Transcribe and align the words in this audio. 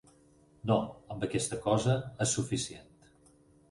No, 0.71 0.77
amb 1.17 1.27
aquesta 1.29 1.61
cosa 1.69 2.01
és 2.29 2.37
suficient. 2.41 2.95